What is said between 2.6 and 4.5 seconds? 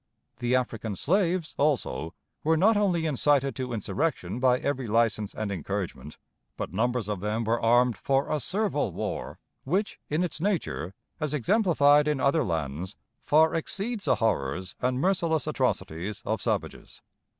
only incited to insurrection